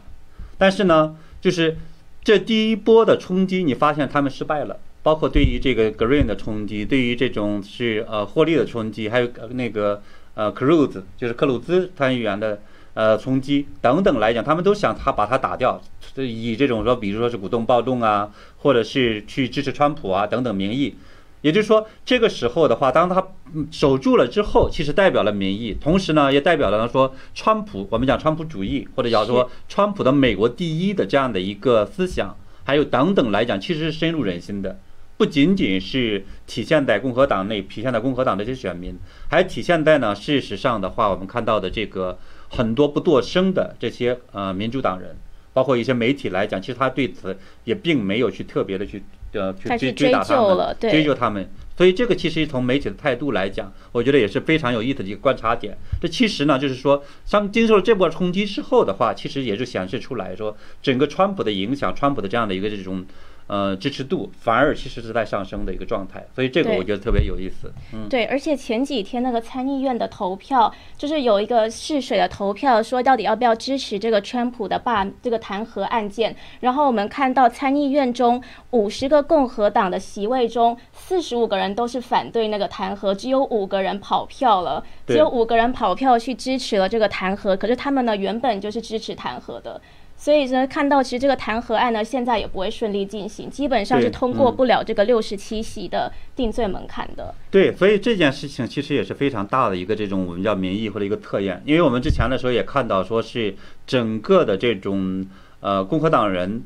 [0.60, 1.78] 但是呢就是。
[2.24, 10.02] 这第一波的冲击，你发现他们失败了，包括对于这个 Green 的冲击，对于这种是呃获利的冲击，还有那个
[10.34, 12.62] 呃 Cruz 就是克鲁兹参议员的
[12.94, 15.82] 呃冲击等等来讲，他们都想他把他打掉，
[16.16, 20.96] 以这种说，比如说是鼓动暴动啊，或者是去支持川普啊等等名义。
[21.44, 23.22] 也就是说，这个时候的话，当他
[23.70, 34.80] 守住了之后，其实代表了民意，同时呢，也代表了说，川普，我们讲川普主义，或者叫说川普的美国第一的这样的一个思想，还有等等来讲，其实是深入人心的，
[35.18, 38.98] 不仅仅是体现在共和党内，体现在共和党这些选民，
[39.30, 45.18] 还体现在呢，事实上的话，我们看到的这个很多不作声的这些呃民主党人，
[45.52, 49.04] 包括一些媒体来讲，其实他对此也并没有去特别的去。
[49.34, 55.78] 呃，去追追打他们，追究他们，所以这个其实从媒体的态度来讲，我觉得也是非常有意思的一个观察点。
[56.02, 63.06] 这其实呢，就是说，当经受了这波冲击之后的话，其实也就显示出来说，整个川普的影响，川普的这样的一个这种。
[63.48, 67.72] 呃，支持度反而其实是在上升的一个状态，所以这个我觉得特别有意思。
[67.94, 76.36] 嗯，对，而且前几天那个参议院的投票，就是有一个试水的投票，说到底要不要支持这个川普的罢这个弹劾案件。
[76.62, 87.58] 然后我们看到参议院中五十个共和党的席位中，四十五个人都是反对那个弹劾，只有五个人跑票了，只有五个人跑票去支持了这个弹劾。
[87.58, 89.82] 可是他们呢，原本就是支持弹劾的。
[90.24, 97.36] 所以呢，看到其实这个弹劾案呢，现在也不会顺利进行，基本上是通过不了这个六十七席的定罪门槛的。
[97.52, 103.54] 对，所以这件事情其实也是非常大的一个这种我们叫民意或者一个测验，因为我们之前的时候也看到说是
[103.86, 105.28] 整个的这种
[105.60, 106.64] 呃共和党人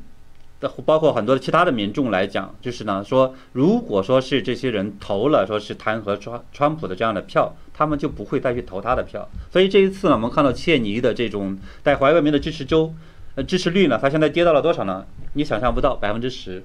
[0.60, 9.28] 的，包括很多其他的民众来讲，就是呢说，如果说是这些人投了说是弹劾川川普的这样的票，他们就不会再去投他的票。
[9.50, 12.94] 所以这一次呢，我们看到切尼的这种在怀俄明的支持州。
[13.46, 13.98] 支持率呢？
[14.00, 15.06] 它现在跌到了多少呢？
[15.34, 16.64] 你想象不到，百分之十。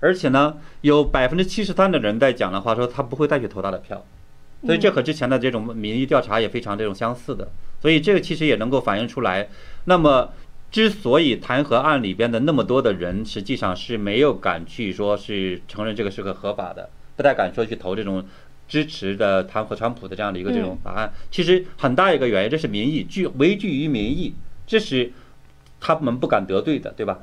[0.00, 4.04] 而且呢，有百分之七十三的人在讲的话说，他不会再去投他的票。
[4.64, 7.48] 所以这和之前的这种民意调查也非常这种相似的。
[7.80, 9.48] 所以这个其实也能够反映出来。
[9.84, 10.32] 那么，
[10.70, 18.24] 之所以弹劾案里边的那么多的人，实际上是没有敢去说是承认这个是个合法的，不太敢说去投这种
[18.68, 21.12] 支持的弹劾川普的这样的一个这种法案。
[21.30, 24.34] 其实很大一个原因，这是民意据畏惧于民意，
[24.66, 25.12] 这是。
[25.86, 27.18] 他们不敢得罪的，对吧？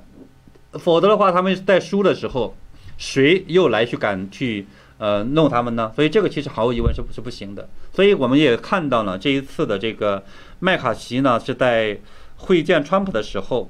[0.79, 2.55] 否则的话，他们在输的时候，
[2.97, 4.65] 谁又来去敢去
[4.99, 5.91] 呃弄他们呢？
[5.93, 7.67] 所以这个其实毫无疑问是是不行的。
[7.91, 10.23] 所以我们也看到了这一次的这个
[10.59, 11.99] 麦卡锡呢，是在
[12.37, 13.69] 会见川普的时候，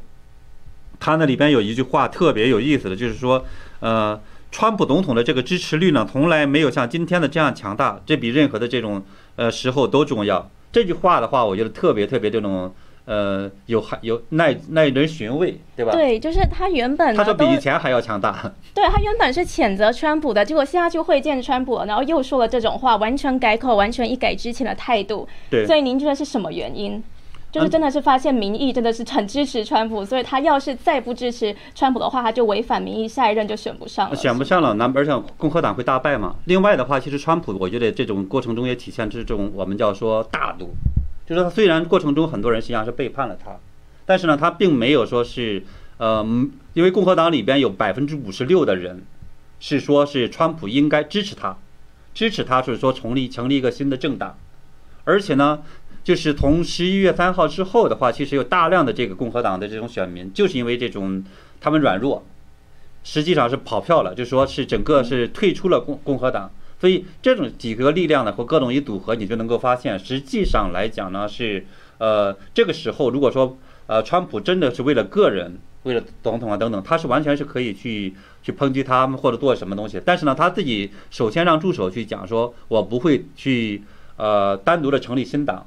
[0.99, 3.43] 他那里边有一句话特别有意思的就是说，
[3.79, 9.03] 呃，川普总统的这个支持率呢，从来没有像今天的这样强大，这比任何的这种
[9.38, 10.51] 呃时候都重要。
[10.71, 12.71] 这句话的话，我觉得特别特别这种。
[13.05, 15.91] 呃有还有耐耐人寻味，对吧？
[15.91, 18.51] 对，就是他原本他说比以前还要强大。
[18.73, 25.27] 对他原本是谴责川普的，结果现在去会见川普，然后又说了这种话，完全改口，完全一改之前的态度。
[25.49, 27.03] 对，所以您觉得是什么原因？
[27.51, 34.15] 就是真的是发现民意真的是很支持川普，所以他要是再不支持川普的话，他就违反民意，下一任就选不上了。
[34.15, 36.35] 选不上了，那而且共和党会大败嘛。
[36.45, 40.71] 另外的话，其实川普我觉得这种过程中也体现出这种我们叫说大度，
[41.25, 43.57] 就是他虽然过程中很多人实际上是背叛了他，
[44.05, 45.63] 但是呢，他并没有说是
[45.97, 46.23] 呃，
[46.73, 49.03] 因为共和党里边有百分之五十六的人
[49.59, 51.57] 是说是川普应该支持他，
[52.13, 54.38] 支持他是说成立成立一个新的政党，
[55.03, 55.63] 而且呢。
[56.03, 61.23] 就是从十一月三号之后的话，其实有大量的这个共和党的这种选民，就是因为这种
[61.62, 62.25] 他们软弱，
[63.05, 66.51] 实际上是跑票了，就说是整个是退出了共共和党。
[66.84, 71.65] 所以这种几个力量呢和各种一组合，你就能够发现，实际上来讲呢是
[71.98, 80.02] 呃这个时候，如果说呃川普真的是为了个人，为了总统啊等等，他是完全是可以去去抨击他们或者做什么东西。
[80.04, 83.82] 但是呢，他自己首先让助手去讲说，我不会去
[84.17, 85.65] 呃单独的成立新党。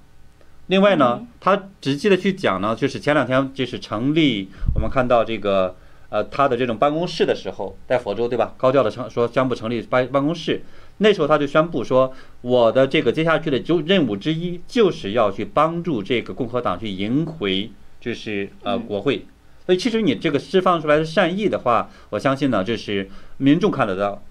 [0.67, 5.77] 另外呢，他直接的去讲呢，就是前两天就是成立，我们看到这个
[6.11, 8.53] 呃他的这种办公室的时候，在佛州对吧？
[8.59, 10.63] 高调的成说宣布成立办办公室，
[10.99, 19.27] 那时候他就宣布说，我的这个接下去的就任务之一就是要去帮助这个共和党去赢回就是呃国会。
[19.65, 24.23] 所以其实你这个释放出来的善意的话，我相信呢，就是民众看得到，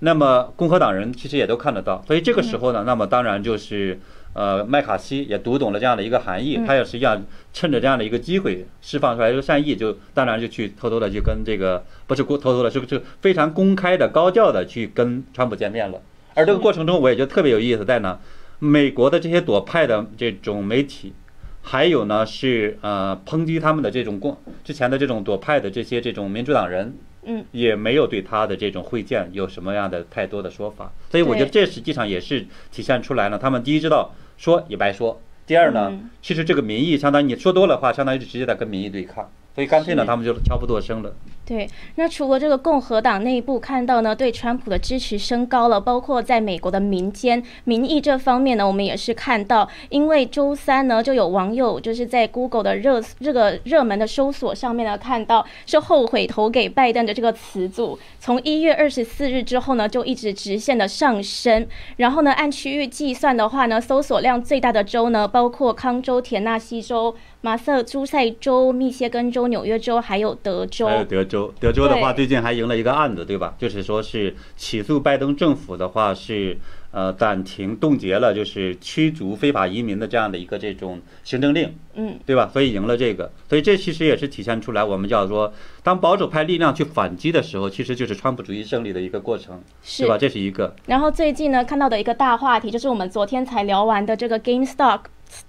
[0.00, 2.02] 那么共和党人其实也都看得到。
[2.06, 4.00] 所以这个时候呢，那么当然就是。
[4.34, 16.00] 呃，麦卡锡也读懂了这样的一个含义，他也实际上趁着这样的一个机会释放出来一个善意，就当然就去偷偷的去跟这个不是偷偷的，是是非常公开的高调的去跟川普见面了。
[16.34, 18.18] 而这个过程中，我也觉得特别有意思在呢，
[18.58, 21.12] 美国的这些左派的这种媒体，
[21.60, 26.94] 还有呢是呃抨击他们的这种共之前的这种左派的这些这种民主党人。
[27.24, 33.38] 嗯，也没有对他的这种会见有什么样的太多的说法，所以我觉得这实际上也是体现出来了。
[33.38, 39.30] 他们第一知道说也白说，第二呢，其实这个民意相当于你说多了话，相当于是直接在跟民意对抗。
[39.54, 41.12] 所以干脆呢，他们就悄不作声了。
[41.44, 61.66] 对，那除了这个共和党内部看到呢，对川普的支持升高了，包括在美国的民间民意这方面呢，我们也是看到，因为周三呢，就有网友就是在 Google 的热这个热门的搜索上面呢，看到是后悔投给拜登的这个词组，从一月二十四日之后呢，就一直直线的上升。
[61.96, 67.14] 然后呢，按区域计算的话呢，搜索量最大的州呢，包括康州、田纳西州。
[67.44, 70.86] 马瑟诸塞州、密歇根州、纽约州，还有德州。
[70.86, 73.56] 还有德州，德州的话，最近还赢了一个案子，对吧？
[73.58, 76.56] 就是说是起诉拜登政府的话，是
[76.92, 82.48] 呃暂停、冻结了，就是驱逐非法移民的这样的一个这种行政令，嗯，对吧？
[82.52, 85.52] 所以赢了这个，所以这其实也是体现出来，我们叫做
[85.82, 90.16] 当保守派力量去反击的时候，其实就是川普主义胜利的一个过程，是吧？
[90.16, 90.76] 这是一个。
[90.86, 95.00] 然后最近呢，看到的一个大话题，就是我们昨天才聊完的这个 GameStop。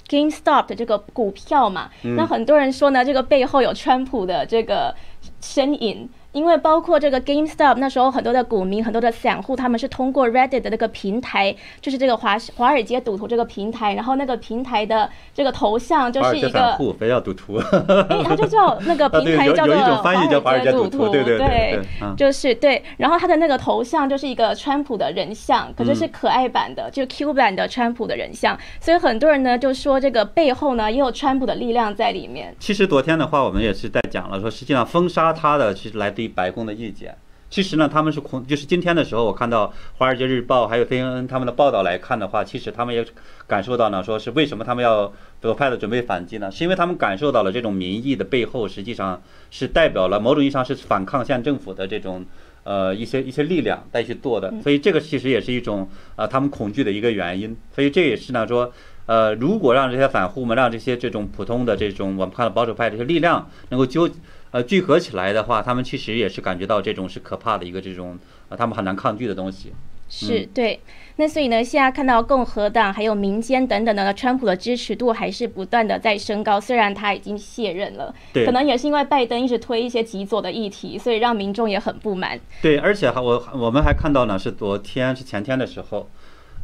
[0.08, 4.96] GameStop 的这个股票嘛，那很多人说呢，这个背后有川普的这个
[5.42, 6.10] 身影。
[6.34, 17.58] 因为包括这个 GameStop 那时候很多的股民、很多的散户，他们是通过 Reddit 的那个平台，就是这个华华尔街赌徒这个平台，然后那个平台的这个头像就是一个散户，非要赌徒，
[18.10, 20.02] 哎，他就叫那个平台叫做
[20.42, 21.80] 华尔街赌徒，对对对，
[22.18, 32.56] 就是对，然后他的那个头像就是一个川普的人像，可是是可爱版的，就 Q 版的川普的人像，所以很多人呢就说这个背后呢也有川普的力量在里面。
[32.60, 36.23] 其实昨天的话，我们也是在讲了，说实际上封杀他的其实来自。
[36.28, 37.16] 白宫的意见，
[37.50, 43.06] 其实呢，他们是恐，就是今天的时候，我看到《华尔街日报》还有 CNN 他们的报道来看的话，其实他们也
[43.46, 46.50] 感受到呢，说是为什么他们要左派的准备反击呢？
[46.50, 52.26] 是因为他们感受到了这种民意的背后，实际上是代表了某种意义上是反抗县政府的这种
[52.64, 57.56] 呃一些一些力量再去做的，所以这个其实也是一种呃他们恐惧的一个原因。
[57.76, 58.74] 所以这也是呢说，
[59.06, 64.10] 呃，如果让这些散户们，让这些这种普通的这种我们看到保守派这些力量能够纠。
[64.54, 69.74] 呃，聚合起来的话，他们其实也是感觉到这种是可怕的一个这种，呃，他们很难抗拒的东西。
[70.08, 70.80] 是对，
[71.16, 76.62] 那所以呢，现在看到共和党还有民间等等的，川普的支持度还是不断的在升高。
[76.62, 82.40] 虽然他已经卸任了，对可能也是因为拜登一直推一些极左的议题，所以让民众也很不满。
[82.62, 86.08] 对，而且还我我们还看到呢，是昨天是前天的时候，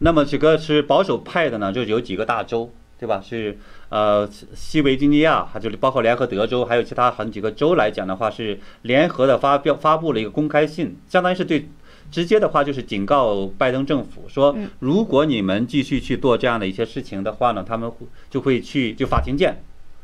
[0.02, 2.72] 那么这个是保守派的呢，就有几个大州。
[3.00, 3.24] 对吧？
[3.26, 3.58] 是
[3.90, 11.68] 呃，西维吉尼亚，还就是包括联合德州，还有其他很几个州来讲的话，是联合的发表发布了一个公开信，相当于是对
[12.12, 19.64] 直接的话就是警告拜登政府说，如果你们继续去做这样的一些事情的话呢，他们会就会去就法庭见，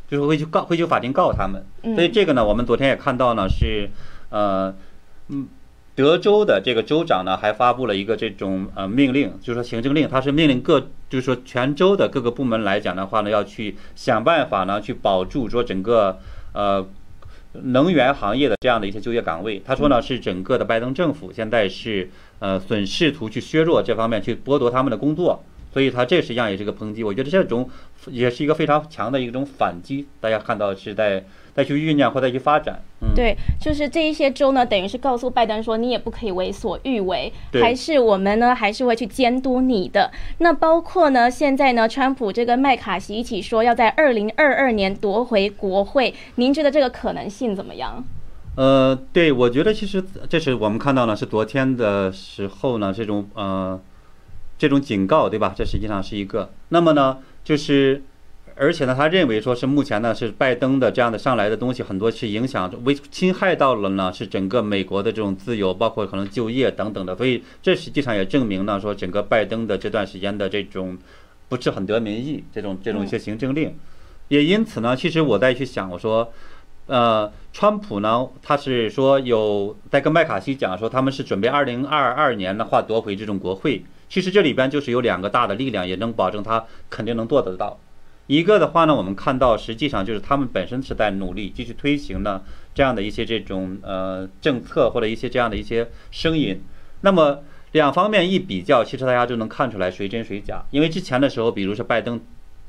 [0.10, 1.64] 就是会去告会去法庭告他们。
[1.96, 3.90] 所以这个呢，我们昨天也看到呢，是
[4.30, 4.74] 呃
[5.30, 5.48] 嗯。
[5.96, 10.80] 德州的这个州长呢，还发布了一个这种呃命令，就是说行政令，他是命令各，
[11.10, 16.20] 就是说全州的各个部门来讲的话呢，要去想办法呢，去保住说整个
[16.54, 16.86] 呃
[17.54, 19.62] 能源行业的这样的一些就业岗位。
[19.66, 25.44] 他说呢，是整个的拜登政府现在是呃损试图去削弱这方面，去剥夺他们的工作。
[25.72, 27.70] 所以他这实际上也是个抨击，我觉得这种
[28.08, 30.08] 也是一个非常强的一种反击。
[30.22, 31.26] 大家看到是在
[31.56, 32.82] 再去酝酿或再去发展。
[33.02, 40.12] 嗯，对，就是这一些州呢，等于是告诉拜登说，你也不可以为所欲为，还是我们呢，还是会去监督你的。
[40.40, 48.04] 那包括呢，现在呢，川普这个麦卡锡一起说要在二零二二年夺回国会，您觉得这个可能性怎么样？
[48.58, 53.80] 呃，对，我觉得其实这是我们看到呢，是昨天的时候呢，这种呃。
[54.58, 55.54] 这种警告，对吧？
[55.54, 56.50] 这实际上是一个。
[56.70, 58.02] 那么呢，就是，
[58.58, 67.14] 而且呢，他认为说是目前呢是拜登的这样的上来的东西很多是影响危侵害到了呢是整个美国的这种自由，包括可能就业等等的。
[67.18, 70.98] 所以这实际上也证明呢说整个拜登的这段时间的这种
[71.50, 73.76] 不是很得民意，这种这种一些行政令。
[74.30, 76.32] 也因此呢，其实我在去想，我说，
[76.86, 83.84] 呃，川普呢他是说有在跟麦卡锡讲说他们是准备二零二二年的话夺回这种国会。
[84.08, 87.78] 其实这里边就是有两个大的力量，也能保证他肯定能做得到。
[88.28, 92.42] 一个的话呢，我们看到实际上就是他们本身是在努力继续推行呢
[92.74, 96.62] 这样的一些这种呃政策或者一些这样的一些声音。
[97.02, 100.64] 那么两方面一比较，其实大家就能看出来谁真谁假。
[100.72, 102.20] 因为之前的时候，比如说拜登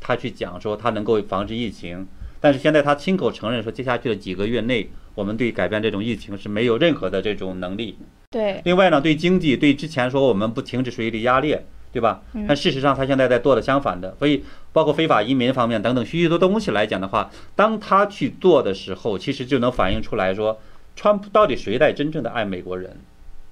[0.00, 2.06] 他去讲说他能够防止疫情，
[2.40, 7.96] 但是现在他亲口承认说接下去的几个月内，我们对改变这种疫情是没有任何的这种能力。
[8.30, 11.56] 对，另外呢，对经济，对之前说我们不停止水利压力，
[11.92, 12.22] 对吧？
[12.46, 14.44] 但事实上他现在在做的相反的，所以
[14.76, 20.58] 包括非法移民方面等等许许多多东西来讲的话，当他去做的时候，其实就能反映出来说，
[20.94, 22.94] 川普到底谁在真正的爱美国人？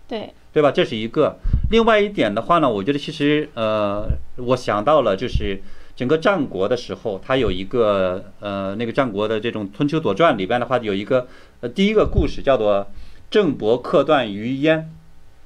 [0.06, 0.70] 对，对吧？
[0.70, 1.38] 这是一个。
[1.70, 4.06] 另外一点的话呢，我觉得其实呃，
[4.36, 5.62] 我想到了就是
[5.96, 11.26] 整个战国的时候，他有一个呃那个战国的这种春秋左传里边的话，有一个
[11.60, 12.86] 呃第一个故事叫做。
[13.30, 14.84] 郑伯克段于鄢，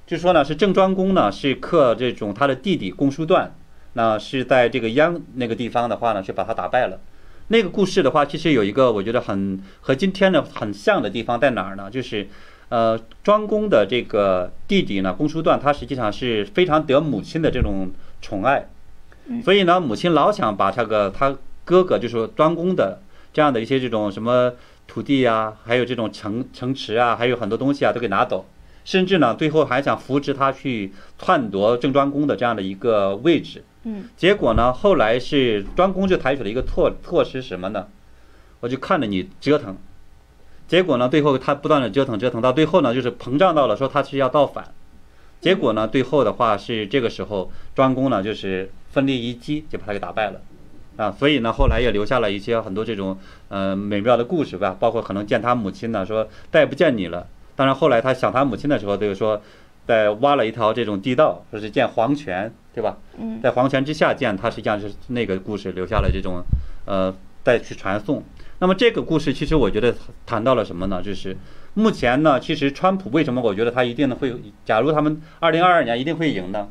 [0.07, 3.55] 就说呢是郑庄公呢是克这种他的弟弟公叔段，
[3.99, 7.01] 那是在这个央那个地方的话呢，去把他打败了。
[7.49, 11.91] 那个故事的话，其实有一个我觉得很和今天的很像的地方在哪儿呢？
[11.91, 12.29] 就是，
[12.69, 17.91] 呃，庄公的这个弟弟呢，公叔段，他实际上是非常得母亲的这种
[18.23, 18.69] 宠爱，
[19.43, 24.53] 所以呢，母亲老想把这个他哥哥，就是庄公的这样的一些这种什么。
[24.91, 28.47] 土地啊，还有这种城城池啊，还有很多东西啊，都给拿走，
[28.87, 33.63] 甚至呢，最后还想扶持他去篡夺郑庄公的这样的一个位置。
[34.17, 37.87] 结果呢，后来是庄公就采取了一个措措施，什么呢？
[38.61, 39.77] 我就看着你折腾，
[40.67, 44.73] 结果呢，最后他不断的折腾折腾，到最后呢，就是膨胀到了说他是要造反。
[45.41, 50.41] 结果呢，最后的话是这个时候庄公呢，就是奋力一击就把他给打败了。
[50.97, 53.17] 啊，所以呢，后来也留下了一些很多这种
[53.49, 57.29] 呃美妙的故事吧，包括可能见他母亲呢，说再不见你了。
[57.55, 59.41] 当然后来他想他母亲的时候，就是说
[59.89, 62.99] 在挖了一条这种地道，说是建黄泉，对吧？
[63.19, 66.45] 嗯，在黄泉之下建，它实际上是那个故事留下了这种
[66.85, 67.13] 呃
[67.43, 68.23] 再去传送。
[68.61, 69.93] 那么这个故事其实我觉得
[70.27, 71.03] 谈到了什么呢？
[71.03, 71.37] 就是
[71.75, 74.33] 目前呢，其实川普为什么我觉得他一定会，
[74.65, 76.69] 假如他们二零二二年一定会赢呢？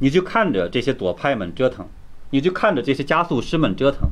[0.00, 1.86] 你就看着这些左派们折腾。
[2.34, 4.08] 你就看着这些加速师们折腾，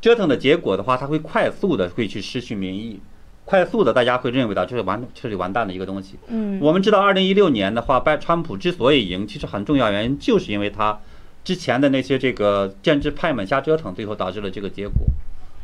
[0.00, 2.98] 折腾的结果的话，他会快速的会去失去民意，
[3.48, 6.16] 快速的大家会认为到这是完彻底完蛋的一个东西。
[6.26, 11.00] 嗯，我们知道二零一六年的话，拜川普之所以赢，其实很重要原因就是因为他
[11.42, 15.06] 之前的那些这个建制派们瞎折腾，最后导致了这个结果，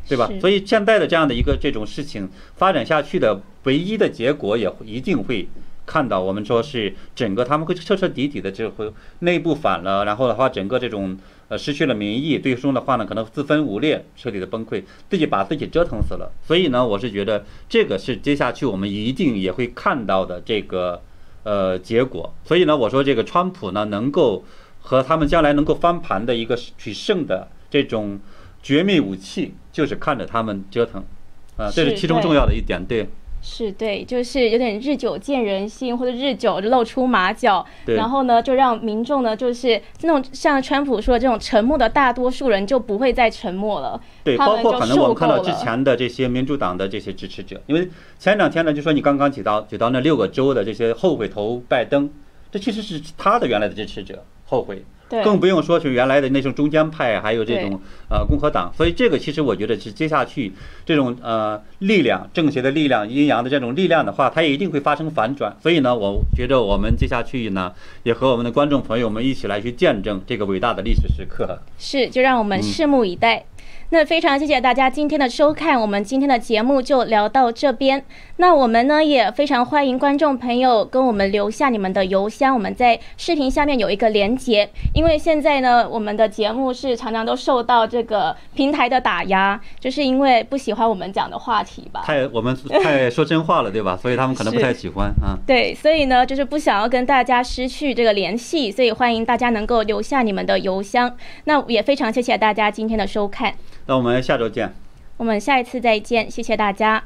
[0.09, 0.31] 对吧？
[0.41, 2.27] 所以现在的这样的一个这种事情
[2.57, 5.47] 发展下去的唯一的结果，也一定会
[5.87, 11.19] 看到我们说是整个他们会彻彻底底的就会内部反了，然后的话整个这种。
[11.47, 16.33] 呃，失去了民意，最终的话呢，可能自分五裂，彻底的崩溃，自己把自己折腾死了。
[16.43, 21.03] 所以呢，我是觉得这个是接下去我们一定也会看到的这个
[21.43, 22.33] 呃结果。
[22.47, 24.43] 所以呢，我说这个川普呢，能够
[24.81, 28.19] 和他们将来能够翻盘的一个取胜的这种
[28.63, 31.05] 绝密武器，就是看着他们折腾，
[31.59, 33.07] 啊，这是其中重要的一点，对。
[33.47, 44.01] 是对，就是有点日久见人心，或者日久露出马脚，然后呢，就让民众呢，就是那种像川普说的这种沉默的大多数人就不会再沉默了。
[44.25, 47.87] 对，包括可能我们看到之前的这些民主党的这些支持者，因为
[48.19, 52.11] 前两天呢，就说你刚刚提到提到那六个州的这些后悔投拜登，
[52.51, 54.85] 这其实是他的原来的支持者，后悔。
[55.07, 57.79] 对，更不用说是原来的那种中间派，还有这种
[58.09, 60.51] 呃共和党，所以这个其实我觉得是接下去
[60.87, 65.55] 这种呃力量，政协的力量、阴阳的这种力量的话，它也一定会发生反转。
[65.63, 67.71] 所以呢，我觉得我们接下去呢，
[68.03, 71.59] 也和我们的观众朋友们一起来去见证这个伟大的历史时刻。
[71.79, 73.45] 是，就让我们拭目以待。
[73.95, 78.05] 那非常谢谢大家今天的收看，我们今天的节目就聊到这边。
[78.39, 84.69] 那我们呢也非常欢迎观众朋友跟我们留下你们的邮箱，我们在视频下面有一个连接。
[84.95, 92.03] 因为现在呢，我们的节目是常常都受到这个平台的打压，就是因为不喜欢我们讲的话题吧？
[92.05, 93.97] 太我们 太说真话了，对吧？
[93.97, 95.39] 所以他们可能不太喜欢啊。
[95.47, 101.17] 对，所以呢，就是不想要跟大家失去这个联系，所以欢迎大家能够留下你们的邮箱。
[101.45, 103.55] 那也非常谢谢大家今天的收看。
[103.87, 104.75] 那我们下周见。
[105.17, 107.05] 我们下一次再见，谢谢大家。